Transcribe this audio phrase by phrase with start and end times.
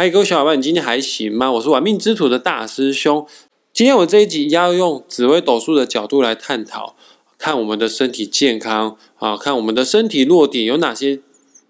[0.00, 1.52] 嗨，各位小伙伴，你今天还行吗？
[1.52, 3.26] 我是玩命之徒的大师兄。
[3.74, 6.96] 今天我这一集要用紫微斗数的角度来探讨，
[7.36, 11.20] 看我们的身体健康啊，看我们的身体弱点有哪些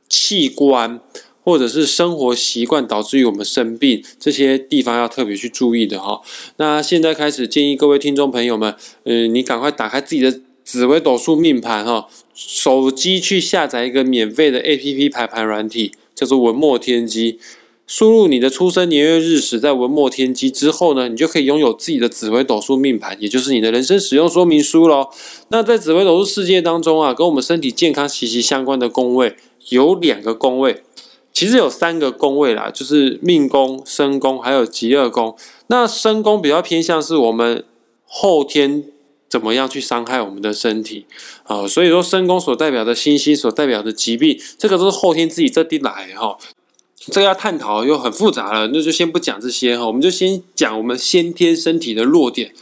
[0.09, 1.01] 器官，
[1.43, 6.21] 或者是生活习惯导致于我们生病，这些地方要特别去注意的哈。
[6.59, 8.77] 那现在开始建议各位听众朋友们，
[9.07, 17.41] 嗯，你赶快打开自己的紫微斗数命盘哈，手机去下载一个免费的 A P P 排盘软体，叫做文墨天机。
[17.91, 25.09] 输入你的出生年月日时，在文墨天机之后呢，你就可以拥有自己的紫微斗数命盘，也就是你的人生使用说明书喽。
[25.49, 29.35] 那在紫微斗数世界当中啊，跟我们身体健康息息相关的宫位
[29.71, 30.85] 有两个宫位，
[31.33, 35.37] 其实有三个宫位啦，就是命宫、身宫还有极恶宫。
[35.67, 37.65] 那身宫比较偏向是我们
[38.05, 38.85] 后天
[39.29, 41.07] 怎么样去伤害我们的身体
[41.43, 46.39] 啊，所以说身宫所代表的星星所代表的疾病，这个都是后天自己这地来哈。
[47.07, 52.53] 这个要探讨又很复杂了，那就先不讲这些哈，我们就先讲我们先天身体的弱点。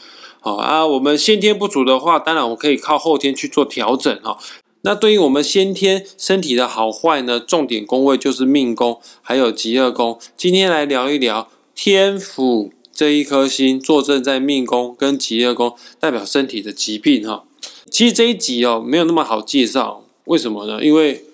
[0.40, 4.38] 好啊，我们先天不足的话，当然我们可以靠后天去做调整哈。
[4.82, 10.18] 那对于我们先天身体的好坏呢，重点宫位就是命宫还有极恶宫。
[10.36, 17.42] 今天来聊一聊天府这一颗星坐镇在命宫跟极恶宫，代表身体的疾病哈。
[17.90, 20.82] 其实这一集哦没有那么好介绍，为什么呢？
[20.82, 21.24] 因为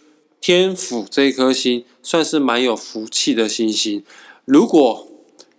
[0.47, 1.85] 天府这一颗星。
[2.07, 4.05] 算是蛮有福气的星星。
[4.45, 5.09] 如果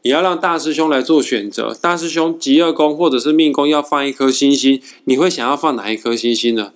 [0.03, 6.73] 你要让大师兄来做选择，大师兄极二宫或者是命宫要放一颗星星，你会想要放哪一颗星星呢？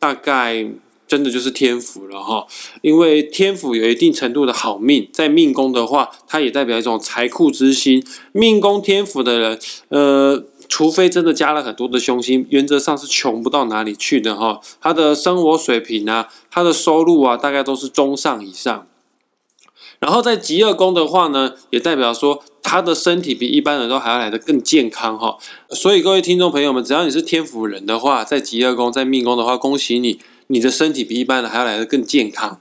[0.00, 0.72] 大概
[1.06, 2.48] 真的就是天府了哈，
[2.82, 8.04] 因为天府有一定程度的好命，在命宫的话，它也代表一种财库之星。
[8.32, 10.44] 命宫天府的人，呃。
[10.70, 14.60] 除非真的加了很多的凶星，原则上是穷不到哪里去的哈。
[14.80, 18.86] 他的生活水平啊，他的收入啊，大概都是中上以上。
[19.98, 25.36] 然后在极恶宫的话呢，也代表说他的身体比一般人都还要来的更健康哈。
[25.70, 32.60] 所以各位听众朋友们，只要你是天府人的话，在极恶宫、在命宫的话，恭喜你，你的身体比一般人还要来的更健康。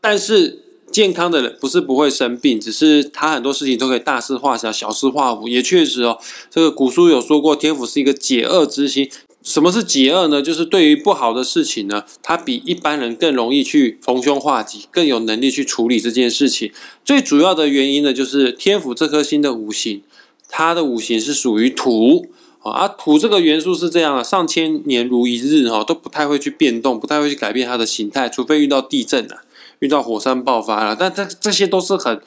[0.00, 0.67] 但是。
[0.90, 5.48] 健康的人不是不会生病，只是他很多事情都可以大事化小，小事化无。
[5.48, 6.18] 也确实哦，
[6.50, 9.08] 这个古书有说过，天府是一个解厄之星。
[9.44, 10.42] 什么是解厄呢？
[10.42, 16.70] 就是对于不好的事情呢，他比一般人更容易去逢凶化吉，更有能力去处理这件事情。
[17.04, 20.02] 最主要的原因呢，就是天府这颗星的五行，
[20.48, 22.26] 它的五行是属于土
[22.60, 29.42] 啊，土这个元素是这样的，上千年如一日哈，都不太会去变动，不太会去改变它的形态，除非遇到地震了。
[29.80, 32.20] 遇到火山爆发了，但这这些都是很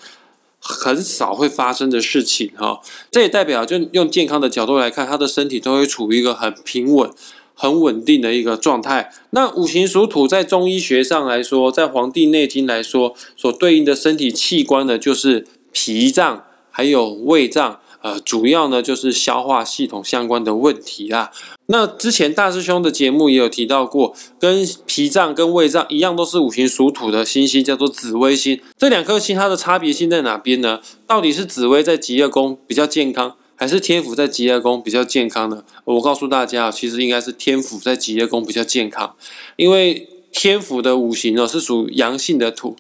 [0.60, 2.80] 很少会发生的事情哈。
[3.10, 7.12] 这也代表，就用健康的角度来看，他的身体都会处于一个很平稳、
[7.54, 9.12] 很稳定的一个状态。
[9.32, 17.80] 那五行属土，在中医学上来说，在《黄帝内经》来说，所对应的身体器官呢，就是脾脏还有胃脏。
[18.02, 21.32] 呃，主要呢就是消化系统相关的问题啦。
[21.68, 28.60] 那之前大师兄的节目也有提到过，跟脾脏跟胃脏一样，都是五行属土的星星，叫做紫微星。
[28.78, 30.80] 这两颗星它的差别性在哪边呢？
[31.06, 35.64] 到底是紫微在极恶宫比较健康，还是天府在极恶宫比较健康呢？
[35.86, 39.16] 我告诉大家，其实应该是天府在极恶宫比较健康，
[39.56, 42.76] 因为天府的五行呢是属阳性的土。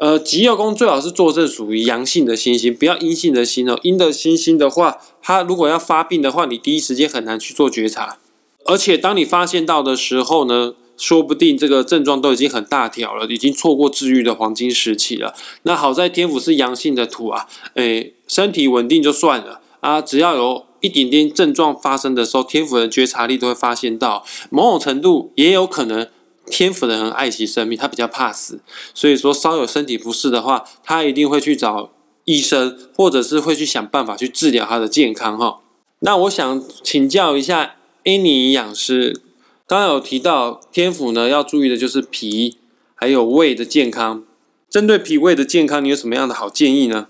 [0.00, 3.78] 呃，极恶宫最好是坐镇属于阳性的星星，不要阴性的星哦。
[3.82, 8.16] 阴的星星的话，它如果要发病的话，你第一时间很难去做觉察。
[8.64, 15.34] 而且当你发现到的时候呢，说不定这个症状都已经很大条了，已经错过治愈的黄金时期了。
[15.64, 26.08] 那好在天府是阳性的土啊，诶，身体稳定就算了啊，只要有一点点症状发生的时候，天府的觉察力都会发现到，某种程度也有可能。
[26.50, 28.60] 天府的人爱惜生命，他比较怕死，
[28.92, 31.92] 所以说稍有身体不适的话，他一定会去找
[32.24, 35.60] 医生，或者是会去想办法去治疗他的健康哈。
[36.00, 39.20] 那我想请教一下 Annie 营养师，
[39.66, 42.58] 刚刚有提到天府呢，要注意的就是脾
[42.94, 44.24] 还有胃的健康。
[44.68, 47.08] 针对脾胃的健康，你有什么样的好建议呢？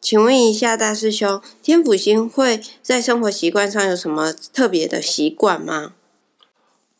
[0.00, 5.92] 请问一下大师兄，天府星会在生活习惯上有什么特别的习惯吗？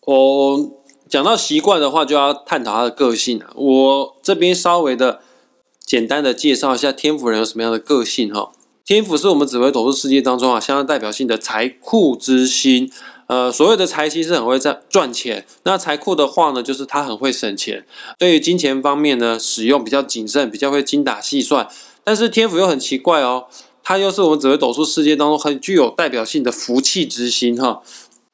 [0.03, 0.71] 哦。
[1.13, 3.53] 讲到习惯的话，就要探讨他的个性了。
[3.55, 5.21] 我这边稍微的
[5.85, 8.51] 简单的介绍一下天府人有什么样的个性哈。
[8.87, 12.91] 天府是我们紫微斗数世界当中啊相当代表性的财库之星。
[13.27, 15.45] 呃，所谓的财星是很会赚赚钱。
[15.65, 17.85] 那财库的话呢，就是他很会省钱，
[18.19, 21.69] 对于金钱方面呢使用比较谨慎，比较会精打细算。
[22.03, 23.45] 但是天府又很奇怪哦，
[23.83, 27.83] 它又是我们紫微斗数世界当中很具有代表性的福气之星哈。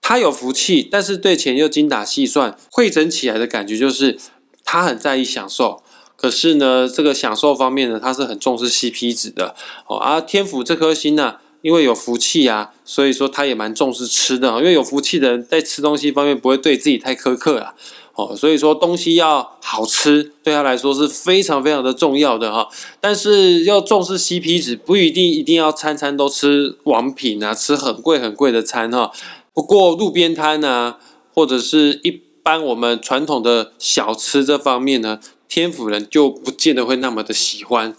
[0.00, 4.18] 他有福气，但是对钱又精打细算，汇整起来的感觉就是
[4.64, 5.82] 他很在意享受，
[6.16, 9.54] 可是呢，这个享受方面呢，他是很重视 CP 值的
[9.86, 9.96] 哦。
[9.98, 17.74] 而天府这颗星呢，因为有福气啊，所以说他也蛮重视吃的，因为有福气的人在吃东西方面不会对自己太苛刻啊。
[18.14, 22.68] 哦，所以说东西要好吃，对他来说是非常非常的重要的哈。
[23.00, 29.12] 但是要重视 CP 值，不一定一定要餐餐都吃王品啊，吃很贵很贵的餐哈。
[29.58, 31.00] 不过路边摊啊，
[31.34, 32.12] 或者是一
[32.44, 35.18] 般我们传统的小吃这方面呢，
[35.48, 37.96] 天府人就不见得会那么的喜欢。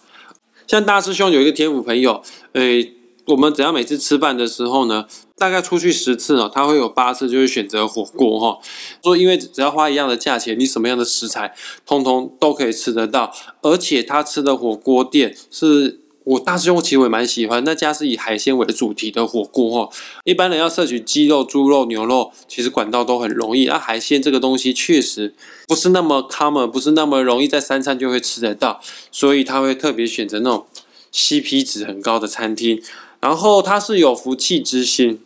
[0.66, 2.24] 像大师兄有一个天府朋友，
[2.54, 2.94] 诶。
[3.26, 5.06] 我们只要每次吃饭的时候呢，
[5.38, 8.58] 大概出去十次哦，他会有八次就会选择火锅哈。
[9.04, 11.54] 说因为只要花一样的价钱，你什么样的食材，
[11.86, 13.32] 通通都可以吃得到。
[13.62, 19.96] 而且他吃的火锅店是我大师兄其实也蛮喜欢，那家是以海鲜为主题的火锅哈。
[20.26, 23.66] 一般人要摄取鸡肉、猪肉、牛肉，其实管道都很容易。
[23.66, 25.34] 那海鲜这个东西确实
[25.68, 28.80] 不是那么 common，不是那么容易在三餐就会吃得到，
[29.12, 30.66] 所以他会特别选择那种
[31.12, 32.84] CP 值很高的餐厅。
[33.22, 35.22] 然后他是有福气之心，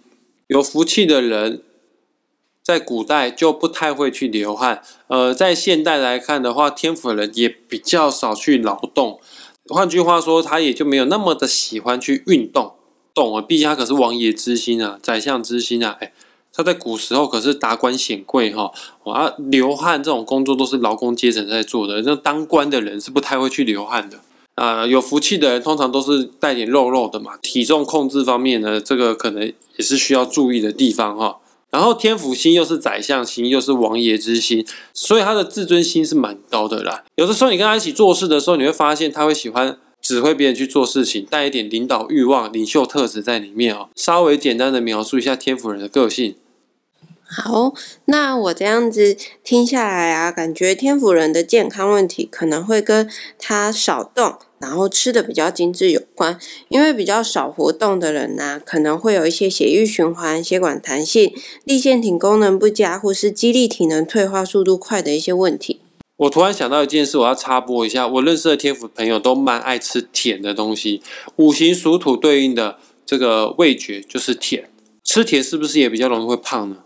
[0.47, 1.61] 有福气的人，
[2.63, 4.81] 在古代就不太会去流汗。
[5.07, 9.19] 呃，在现代来看的话，天府人也比较少去劳动。
[9.69, 12.73] 换句话说，他也就没有那么的喜欢去运动。
[13.13, 15.97] 动啊，毕竟他可是王爷之心啊，宰相之心啊。
[16.01, 16.11] 哎，
[16.51, 18.71] 他在古时候可是达官显贵哈。
[19.05, 24.19] 啊，流汗这种工作都是劳工阶层在做的，那当官的人是不太会去流汗的。
[24.55, 27.37] 啊，有福气的人通常都是带点肉肉的嘛。
[27.37, 31.37] 体重控制方面呢，这个可能也是需要注意的地方哈。
[31.73, 37.03] 然后天府星又是宰相星，又是王爷之星，所以他的自尊心是蛮高的啦。
[37.15, 43.89] 有的时候你跟他一起做事的时候，你会发现他会喜欢指挥别人去做事情，带一点领导欲望、领袖特质在里面哦。
[43.95, 46.35] 稍微简单的描述一下天府人的个性。
[47.25, 47.73] 好，
[48.05, 53.09] 那我这样子听下来啊，感觉天府人的健康问题可能会跟
[53.39, 56.39] 他少动，然后吃的比较精致有关。
[56.69, 61.33] 因为比较少活动的人呢，可能会有一些血液循环、血管弹性、
[61.65, 65.81] 立腺体功能不佳，或是肌力体能退化速度快的一些问题。
[66.15, 71.01] 我突然想到一件事，我要插播一下，我认识的天府朋友都蛮爱吃甜的东西。
[71.35, 74.69] 五行属土对应的这个味觉就是甜，
[75.03, 76.77] 吃甜是不是也比较容易会胖呢？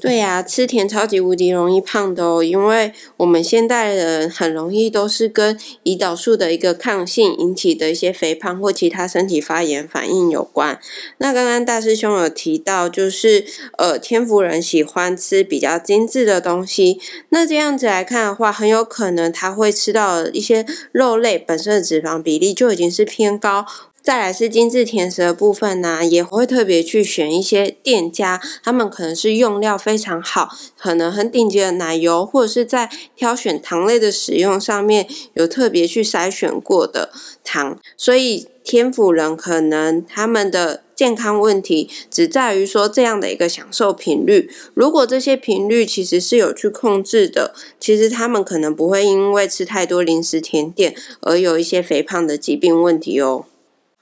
[0.00, 10.78] 对呀，吃甜超级无敌容易胖的哦，因为我们现代人很容易都是跟胰岛素的一个抗性引起的一些肥胖或其他身体发炎反应有关。
[11.18, 13.44] 那刚刚大师兄有提到，就是
[13.76, 16.98] 呃天福人喜欢吃比较精致的东西，
[17.28, 23.66] 那这样子来看的话，很有可能他会吃到一些肉类本身的脂肪比例就已经是偏高。
[24.02, 30.48] 再来是精致甜食的部分呢，也会特别去选一些店家，他们可能是用料非常好，
[30.78, 37.10] 可能很顶级的奶油，或者是在挑选糖类的使用上面有特别去筛选过的
[37.44, 37.78] 糖。
[37.96, 44.50] 所以天府人可能他们的健康问题只在于说这样的一个享受频率。
[44.74, 53.44] 如果这些频率其实是有去控制的，其实他们可能不会因为吃太多零食甜点而有一些肥胖的疾病问题哦。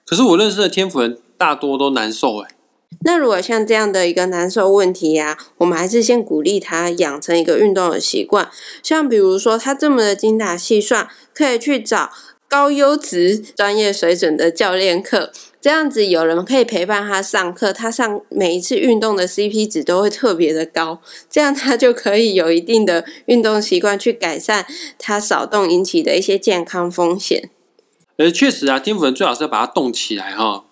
[0.08, 2.48] 可是我认识的天府人大多都难受哎。
[3.04, 8.48] 那如果像这样的一个难受问题呀，我们还是先鼓励他养成一个运动的习惯。
[8.82, 12.10] 像比如说他这么的精打细算，可以去找
[12.48, 15.30] 高优质、专业水准的教练课。
[15.60, 21.02] 这样子有人可以陪伴他上课，他上每一次运动的 CP 值都会特别的高。
[21.30, 24.64] 这样他就可以有一定的运动习惯，去改善
[24.98, 27.50] 他少动引起的一些健康风险。
[28.18, 30.64] 呃，确实啊，天府人最好是要把它动起来哈，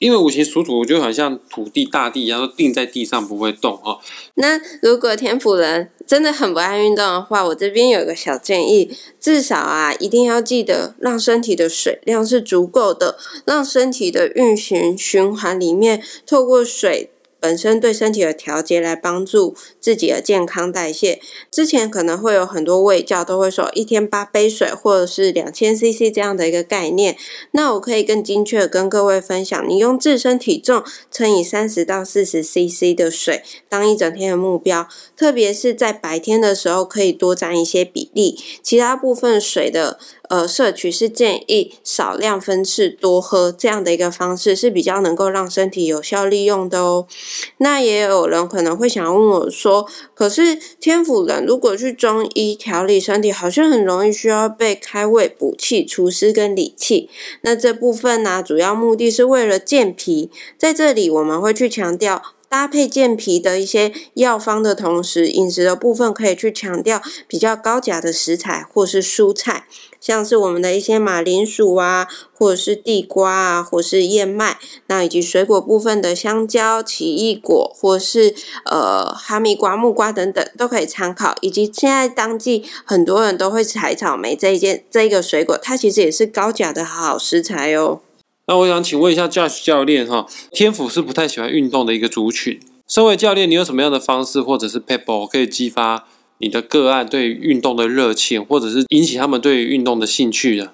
[0.00, 4.00] 因为五行属土，就好像土地、大地一样，都定在地上不会动哈。
[4.34, 17.10] 那如果天府人真的很不爱运动的话，我这边有个小建议，至少啊，一定要记得让身体的水量是足够的，让身体的运行循环里面透过水。
[17.40, 21.20] 本身对身体的调节来帮助自己的健康代谢。
[21.50, 27.16] 之前可能会有很多卫教都会说一天八杯水或者是两千 CC 这样的一个概念。
[27.52, 39.98] 那我可以更精确的跟各位分享，你用自身体重乘以三十到四十 CC 的水当一整天的目标，特别是在白天的时候可以多占一些比例，其他部分水的。
[40.30, 47.08] 呃，摄取是建议少量分次多喝这样的一个方式是比较能够让身体有效利用的哦。
[47.56, 57.10] 那也有人可能会想问我说，可是天府人如果去中医调理身体，好像很容易需要被开胃补气、除湿跟理气。
[57.40, 62.22] 那这部分呢，主要目的是为了健脾，在这里我们会去强调。
[62.50, 69.66] 搭配健脾的一些药方的同时，饮食的部分可以去强调比较高钾的食材或是蔬菜。
[70.00, 81.36] 像是我们的一些马铃薯啊，或者是地瓜啊，或是燕麦，那以及水果部分的香蕉、奇异果，或是呃哈密瓜、木瓜等等，都可以参考。
[81.42, 88.00] 以及现在当季很多人都会采草莓这一件这一个水果，它其实也是高钾的好食材哦。
[88.46, 92.58] 那我想请问一下 Josh 教练哈，天府是不太喜欢运动的一个族群。
[92.88, 100.72] 身为教练，你有什么样的方式或者是 pebble 可以激发你的个案对运动的热情，或者是引起他们对运动的兴趣呢？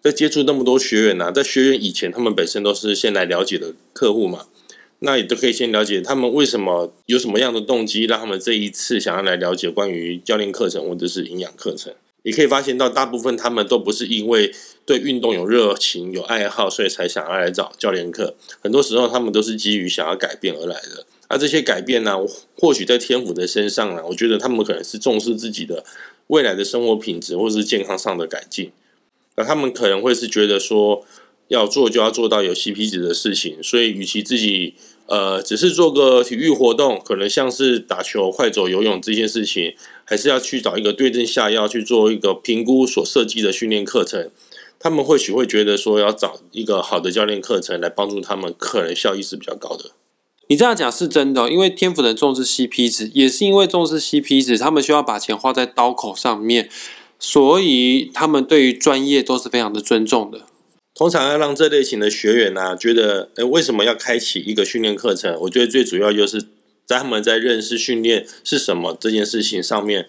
[0.00, 4.46] 在接触那么多学员呢，在学员以前，他们本身都是先来了解的客户嘛，
[5.00, 11.92] 那也都可以先了解他们为什么有什么样的动机，让他们这一次想要来了解关于教练课程或者是营养课程。
[12.26, 14.52] 你可以发现到，大部分他们都不是因为
[14.84, 18.34] 对运动有热情、有爱好，所以才想要来找教练课。
[18.60, 21.06] 很多时候，他们都是基于想要改变而来的。
[21.28, 22.16] 而这些改变呢，
[22.58, 25.84] 或许在天府的身上呢，我觉得他们可能是重视自己的
[26.26, 28.72] 未来的生活品质或是健康上的改进。
[29.36, 31.06] 那他们可能会是觉得说，
[31.46, 34.74] 要做就要做到有 CP 值的事情，所以与其自己
[35.06, 44.30] 呃只是做个体育活动，可能像是打球、快走、游泳这件事情，还是要去找一个对症下药去做一个评估所设计的训练课程。
[44.78, 49.92] 他们或许会觉得说，要找一个好的教练课程来帮助他们，可能效益是比较高的。
[50.48, 56.68] 你这样讲是真的，因为天府人重视 CP 值，也是因为重视 CP 值，他们需要把钱花在刀口上面，
[57.18, 60.42] 所以他们对于专业都是非常的尊重的。
[60.96, 65.38] 通常要让这类型的学员呢，觉得，诶，为什么要开启一个训练课程？
[65.42, 66.42] 我觉得最主要就是
[66.86, 70.08] 在他们在认识训练是什么这件事情上面，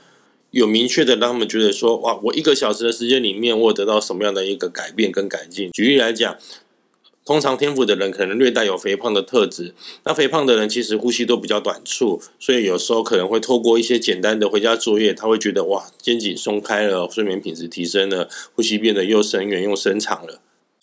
[0.51, 5.70] 有明确的让他们觉得说，哇，我一个小时的时间里面，我得到什么样的一个改变跟改进。
[5.72, 6.38] 举例来讲。
[7.25, 9.74] 通常天赋的人可能略带有肥胖的特质，
[10.06, 20.39] 那肥胖的人其实呼吸都比较短促，所以有时候可能会透过一些简单的回家作业，他会觉得哇，肩颈松开了，睡眠品质提升了，呼吸变得又深远又深长了。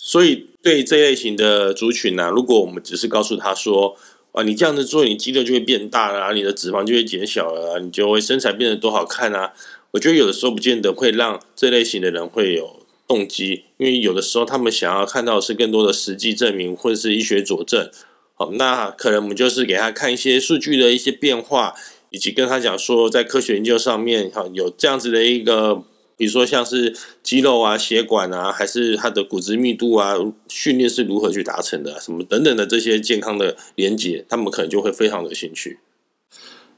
[0.07, 3.97] 所以对这类型的族群呢，如果我们只是告诉他说，
[4.33, 9.55] 啊，你这样子做，你肌肉就会变大了，你的脂肪就会减小了，你就会身材变得多好看啊，
[9.93, 12.85] 我觉得有的时候不见得会让这类型的人会有。
[13.07, 17.91] 动机，因为有的时候他们想要看到的是更多的实际证明或者是医学佐证。
[18.33, 21.75] 好，那可能我们就是给他看一些数据的一些变化，
[22.09, 25.83] 以及跟他讲说，在科学研究上面，哈，有这样子的一个，
[26.17, 30.15] 比如说像是肌肉啊、血管啊，还是他的骨质密度啊，
[30.49, 35.79] 训练是如何去达成的，什么等等的这些健康的连接，他们可能就会非常的兴趣。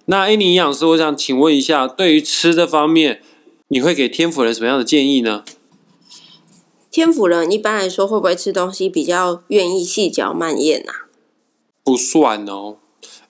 [0.06, 3.20] 那 A 尼营养师，我想请问一下，对于吃的方面，
[3.68, 5.44] 你会给天府人什么样的建议呢？
[6.90, 11.10] 天府人一般来说会不会吃东西比较愿意细嚼慢咽啊？
[11.84, 12.78] 不算哦，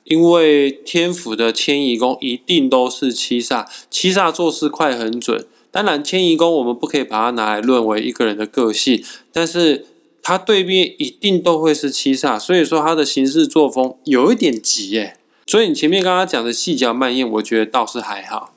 [0.04, 5.46] 因为天府的迁移宫一定都是七煞，七煞做事快很准。
[5.76, 9.84] 当然，迁移宫我们不可以把它拿来论为一个人的个性，但是
[10.22, 15.18] 它对面一定都会是七煞，所以说它的行事作风有一点急耶。
[15.46, 18.54] 所以你前面刚刚讲的细嚼慢咽，我觉得倒是还好。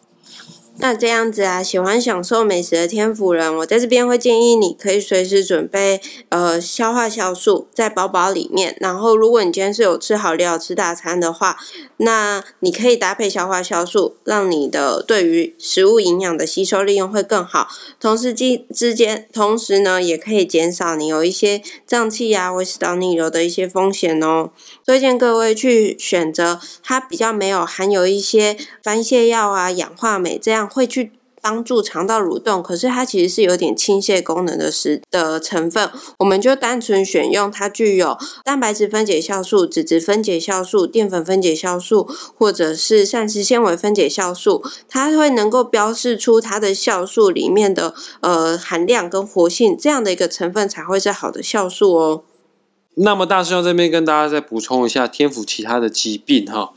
[0.81, 8.77] 那这样子啊，喜欢享受美食的天府人，我在这边会建议你可以随时准备呃消化酵素在包包里面。
[8.79, 11.57] 然后，如果你今天是有吃好料、吃大餐的话，
[11.97, 17.67] 那你可以搭配消化酵素，让你的对于食物营养的吸收利用会更好。
[17.99, 24.51] 同时之之间，同时呢，也可以减少你有一些胀气啊、胃食道逆流的一些风险哦。
[24.85, 30.68] 推荐各位去选择它比较没有含有一些番泻药啊、氧化镁这样。
[30.69, 31.11] 会去
[31.41, 52.23] 帮助肠道蠕动，可是它其实是有点倾泻功能的食的成分，我们就单纯选用它具有蛋白质分解酵素、脂质分解酵素、淀粉分解酵素，或者是膳食纤维分解酵素，它会能够标示出它的酵素里面的呃含量跟活性，这样的一个成分才会是好的酵素哦。
[52.95, 56.73] 那么大师兄这边跟大家再补充一下天府其他的疾病哈。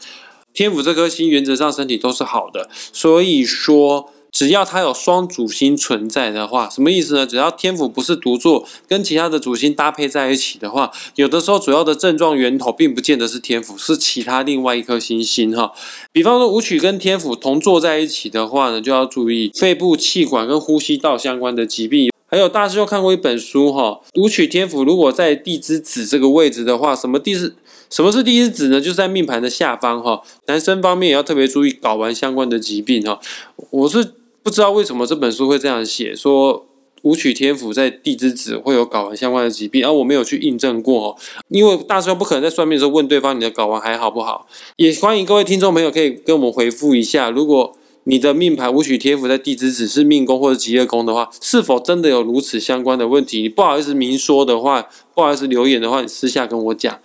[0.55, 7.27] 天府这颗星原则上身体都是好的，所以说只要它有双主星存在的话，什么意思呢？
[7.27, 15.73] 只要天府不是独坐，跟其他的主星搭配在一起的话，有的时候主要的症状源头并不见得是天府，是其他另外一颗星星哈。
[16.13, 22.11] 比方说武曲跟天府同坐在一起的话呢，就要注意肺部气管跟呼吸道相关的疾病。
[22.27, 27.55] 还有大师又看过一本书哈，武曲天府如果在地支子这个位置的话，什么地支？
[27.93, 28.81] 什么是地支子呢？
[28.81, 30.23] 就是在命盘的下方哈。
[30.47, 33.21] 男生方面也要特别注意睾丸相关的疾病哈。
[33.69, 36.67] 我是不知道为什么这本书会这样写，说
[37.03, 41.19] 武曲天府在地支子会有睾丸相关的疾病，而我没有去印证过。
[41.49, 44.47] 因为大师兄不可能在算命的时候问对方你的睾丸还好不好。
[44.77, 53.43] 也欢迎各位听众朋友可以跟我们回复一下，如果你的命盘武曲天府在地支只是命宫或者极恶宫的话，是否真的有如此相关的问题？
[53.43, 56.99] 你不好意思明说的话，不好意思留言的话，你私下跟我讲。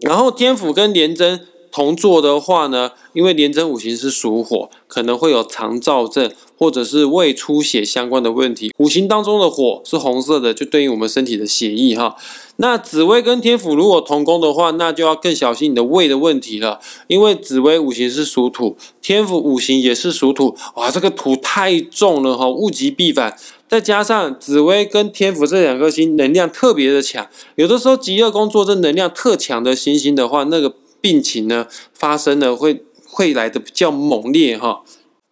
[0.00, 8.70] 然后天府跟廉贞同坐的话呢，因为廉贞五行是属火，可能会有肠燥症或者是胃出血相关的问题。
[8.76, 12.14] 五行当中的火是红色的，就对应我们身体的血液哈。
[12.56, 23.34] 那紫薇跟天府如果同宫的话，那就要更小心你的胃的问题了，因为紫薇五行是属土，天府五行也是属土，哇，这个土太重了哈，物极必反。
[23.66, 34.82] 再加上紫薇跟天府这两颗星能量特别的强，有的时候极恶宫坐这能量特强的星星的话，那个病情呢发生的会会来的比较猛烈哈。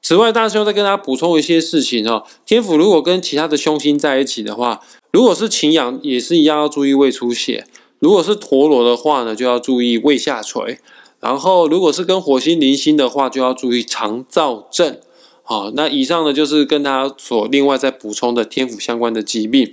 [0.03, 4.81] 此外，大师兄再跟大家补充一些事情哈，天府如果跟其他的凶星在一起的话。
[5.11, 7.65] 如果是擎羊，也是一样要注意胃出血；
[7.99, 10.79] 如果是陀螺的话呢，就要注意胃下垂。
[11.19, 14.99] 然后，如果是跟火星、零星的话，就要注意肠燥症。
[15.43, 19.73] 好，那以上呢就是跟大家所另外再补充的天府相关的疾病。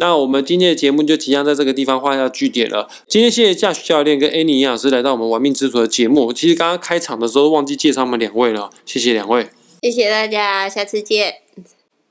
[0.00, 2.88] 那我们今天的节目就即将在这个地方画下句点了。
[3.06, 6.32] 今天谢谢驾驶教练跟 Annie 营养师来到我们玩命之徒的节目。
[6.32, 9.50] 其实刚刚开场的时候忘记介绍我们两位了，谢谢两位，
[9.82, 11.34] 谢谢大家，下次见。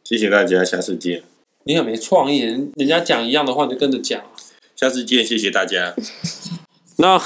[0.03, 1.23] 谢谢大家，下次见。
[1.63, 4.21] 你很没创意，人人家讲一样的话你就跟着讲。
[4.75, 5.95] 下次见，谢谢大家。
[6.97, 7.19] 那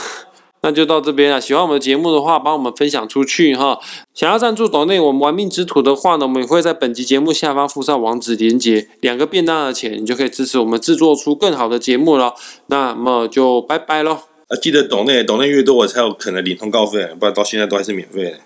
[0.63, 1.39] 那就到这边了。
[1.39, 3.77] 喜欢我们的节目的话，帮我们分享出去哈。
[4.13, 12.33] 想要赞助岛内我们玩命之徒的话呢，我们也会在本集节目下方附上网址连接，两个便当的钱，你就可以支持我们制作出更好的节目了。
[12.67, 14.19] 那么就拜拜喽。
[14.47, 18.39] 啊，记得岛内岛内越多，我才有可能领通告费，不然到现在都还是免费的。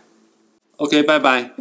[0.77, 1.53] OK，拜拜。